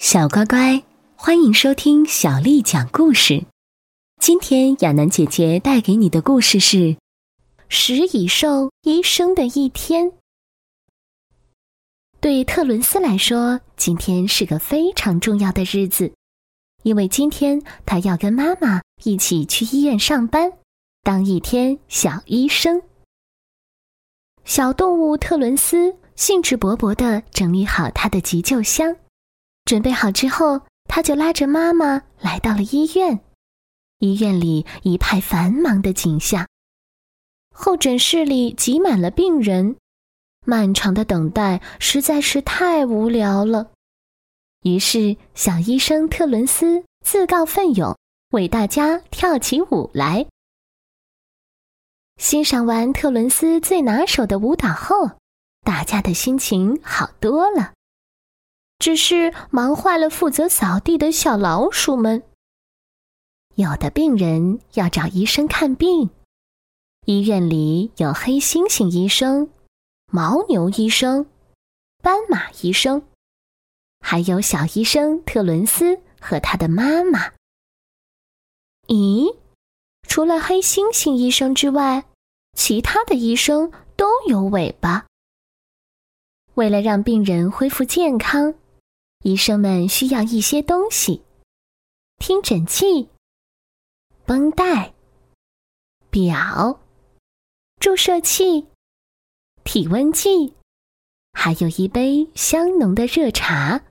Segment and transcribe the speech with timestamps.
[0.00, 0.82] 小乖乖，
[1.14, 3.44] 欢迎收听小丽讲故事。
[4.18, 6.76] 今天亚楠姐姐带给你的故事是
[7.68, 10.06] 《食蚁兽医生的一天》。
[12.18, 16.10] 对特伦斯来说，今天是个非常重要的日子，
[16.82, 20.50] 因为今天他要跟妈妈一起去医院上班，
[21.02, 22.82] 当一天小医生。
[24.46, 28.96] 小动物特伦斯兴致勃勃地整理好他的急救箱。
[29.64, 33.20] 准备好之后，他就拉着妈妈来到了医院。
[33.98, 36.48] 医院里一派繁忙的景象，
[37.54, 39.76] 候诊室里挤满了病人，
[40.46, 43.70] 漫长的等待实在是太无聊了。
[44.62, 47.96] 于是，小医生特伦斯自告奋勇
[48.32, 50.26] 为大家跳起舞来。
[52.18, 55.12] 欣赏完特伦斯最拿手的舞蹈后，
[55.62, 57.72] 大家的心情好多了。
[58.80, 62.22] 只是忙坏了负责扫地的小老鼠们。
[63.54, 66.08] 有的病人要找医生看病，
[67.04, 69.50] 医院里有黑猩猩医生、
[70.10, 71.26] 牦牛医生、
[72.02, 73.02] 斑马医生，
[74.00, 77.32] 还有小医生特伦斯和他的妈妈。
[78.86, 79.36] 咦，
[80.08, 82.06] 除了黑猩猩医生之外，
[82.56, 85.04] 其他的医生都有尾巴。
[86.54, 88.54] 为了让病人恢复健康。
[89.22, 91.22] 医生们需要一些东西：
[92.16, 93.10] 听诊器、
[94.24, 94.94] 绷带、
[96.08, 96.80] 表、
[97.78, 98.66] 注射器、
[99.62, 100.54] 体温计，
[101.34, 103.82] 还有一杯香浓的热茶。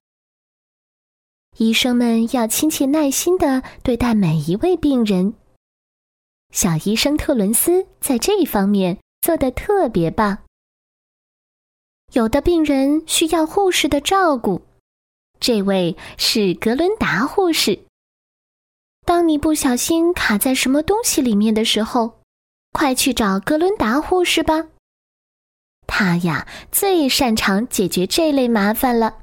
[1.58, 5.36] 医生们要亲切耐心的对待每一位病人。
[6.52, 10.40] 小医生特伦斯在这一方面做的特别棒。
[12.14, 14.60] 有的病人需要护士的照顾。
[15.40, 17.80] 这位是格伦达护士。
[19.06, 22.20] 当你不小心卡在什么东西里面的时候，
[22.72, 24.68] 快去找格伦达护士吧。
[25.88, 29.18] 他呀，最擅长解决这类麻烦了。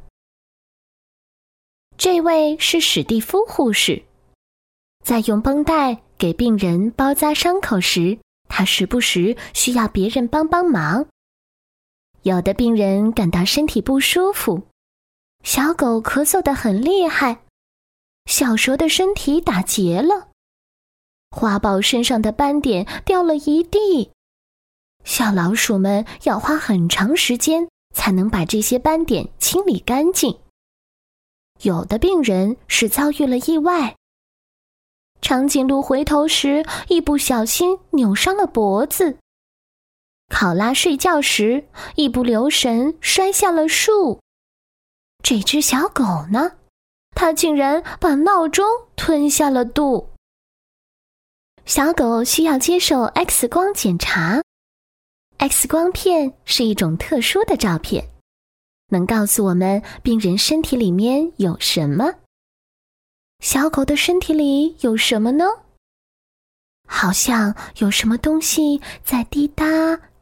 [1.97, 4.03] 这位是史蒂夫护士，
[5.05, 8.19] 在用绷带给病人包扎伤口时，
[8.49, 11.07] 他时不时需要别人帮帮忙。
[12.23, 14.67] 有的病人感到身体不舒服。
[15.47, 17.45] 小狗咳嗽的很厉害，
[18.29, 20.31] 小蛇的身体打结了，
[21.31, 24.11] 花豹身上的斑点掉了一地，
[25.05, 30.37] 小老鼠们要花很长时间才能把这些斑点清理干净。
[31.63, 33.95] 有的病人是遭遇了意外，
[35.21, 39.17] 长颈鹿回头时一不小心扭伤了脖子，
[40.29, 44.19] 考拉睡觉时一不留神摔下了树。
[45.29, 46.53] 这只小狗呢？
[47.17, 48.65] 它竟然把闹钟
[48.95, 50.11] 吞下了肚。
[51.65, 54.41] 小狗需要接受 X 光检查
[55.39, 58.09] ，X 光片是一种特殊的照片，
[58.91, 62.15] 能告诉我们病人身体里面有什么。
[63.41, 65.45] 小狗的身体里有什么呢？
[66.87, 69.65] 好像有什么东西在滴答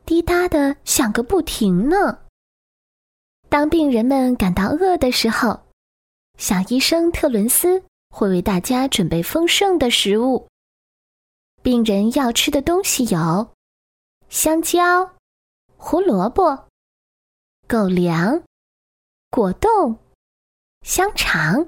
[0.06, 2.20] 滴答的响个不停呢。
[3.54, 5.60] 当病人们感到饿的时候，
[6.38, 10.48] 小医生特伦斯会为大家准备丰盛的食物。
[11.62, 13.54] 病人要吃的东西有
[14.28, 15.08] 香蕉、
[15.76, 16.66] 胡萝卜、
[17.68, 18.42] 狗粮、
[19.30, 20.00] 果冻、
[20.82, 21.64] 香肠。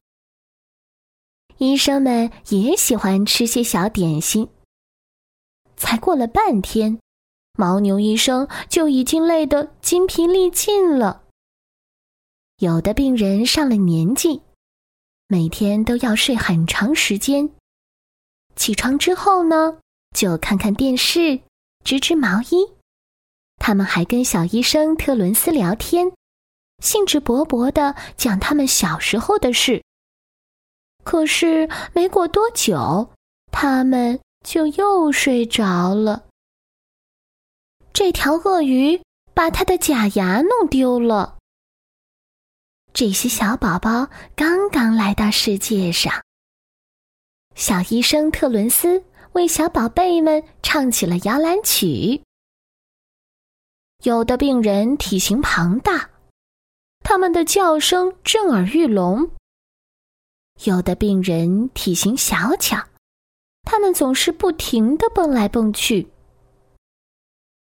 [1.58, 4.48] 医生们也喜欢吃些小点心。
[5.76, 6.98] 才过了半天，
[7.56, 11.22] 牦牛医生就已经累得筋疲力尽了。
[12.58, 14.40] 有的病人上了年纪，
[15.28, 17.50] 每天都要睡很长时间。
[18.54, 19.78] 起床之后呢，
[20.16, 21.38] 就看看电视，
[21.84, 22.72] 织织毛衣。
[23.58, 26.10] 他们还跟小医生特伦斯聊天，
[26.82, 29.82] 兴致勃勃的讲他们小时候的事。
[31.04, 33.10] 可是没过多久，
[33.52, 36.24] 他们就又睡着了。
[37.92, 39.02] 这条鳄鱼
[39.34, 41.35] 把它的假牙弄丢了。
[42.96, 46.10] 这些小宝宝刚刚来到世界上。
[47.54, 52.22] 小医生特伦斯为小宝贝们唱起了摇篮曲。
[54.02, 56.08] 有的病人体型庞大，
[57.00, 59.28] 他们的叫声震耳欲聋；
[60.64, 62.82] 有的病人体型小巧，
[63.64, 66.08] 他们总是不停的蹦来蹦去。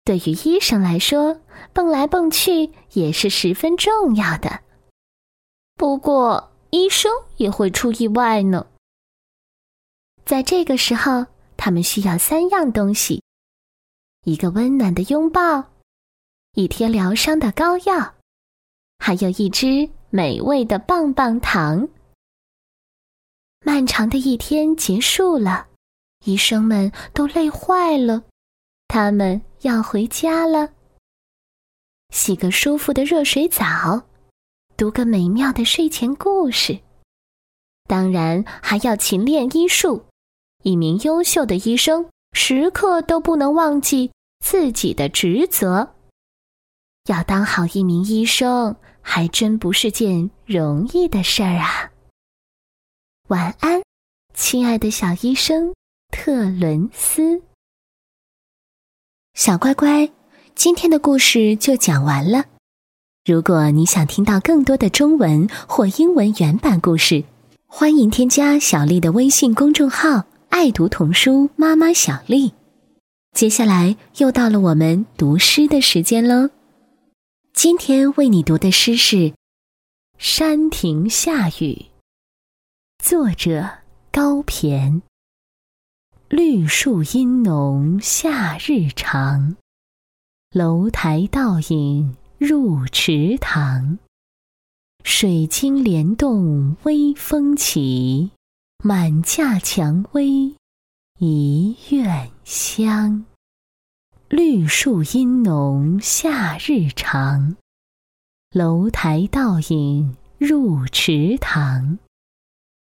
[0.04, 1.40] 对于医生来说，
[1.72, 4.65] 蹦来蹦去也是十分重要的。
[5.76, 8.66] 不过，医生也会出意外呢。
[10.24, 11.26] 在这个时候，
[11.56, 13.22] 他们需要三样东西：
[14.24, 15.64] 一个温暖的拥抱，
[16.54, 18.14] 一贴疗伤的膏药，
[18.98, 21.86] 还有一支美味的棒棒糖。
[23.60, 25.68] 漫长的一天结束了，
[26.24, 28.24] 医生们都累坏了，
[28.88, 30.72] 他们要回家了。
[32.10, 34.02] 洗个舒服的热水澡，
[34.76, 36.78] 读个美妙的睡前故事，
[37.88, 40.04] 当然还要勤练医术。
[40.62, 44.10] 一名优秀的医生时刻都不能忘记
[44.44, 45.94] 自己的职责。
[47.08, 51.90] 要当好一名医生，还真不是件容易的事儿啊！
[53.28, 53.82] 晚安，
[54.34, 55.72] 亲爱的小医生
[56.10, 57.42] 特伦斯。
[59.32, 60.10] 小乖乖。
[60.54, 62.44] 今天的故事就讲完了。
[63.26, 67.24] 如果你想听到更多的中文或英文原版故事，
[67.66, 72.52] 欢迎添加小丽的微信公众号“爱读童书妈妈小丽”。
[73.34, 76.50] 接下来又到了我们读诗的时间喽。
[77.52, 79.16] 今天为你读的诗是
[80.18, 81.52] 《山亭下雨》，
[83.02, 83.68] 作者
[84.12, 85.02] 高骈。
[86.28, 89.56] 绿树阴浓夏日长。
[90.52, 93.98] 楼台倒影入池塘，
[95.04, 98.30] 水晶帘动微风起，
[98.84, 100.54] 满架蔷薇
[101.18, 103.24] 一院香。
[104.28, 107.56] 绿树阴浓夏日长，
[108.50, 111.98] 楼台倒影入池塘，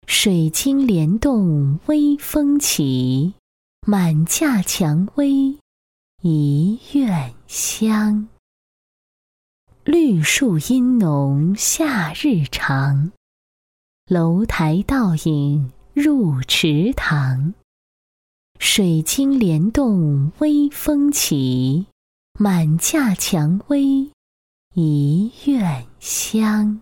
[0.06, 3.36] 水晶帘动微风起，
[3.88, 5.56] 满架蔷薇。
[6.22, 8.28] 一院香，
[9.92, 13.12] 绿树阴浓夏日长，
[14.08, 17.56] 楼台倒影入池塘，
[18.60, 21.88] 水晶帘动微风起，
[22.40, 24.12] 满架蔷薇
[24.76, 26.82] 一院香。